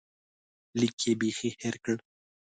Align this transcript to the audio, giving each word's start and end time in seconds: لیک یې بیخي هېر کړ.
لیک 0.79 0.97
یې 1.05 1.13
بیخي 1.19 1.49
هېر 1.61 1.75
کړ. 1.83 1.97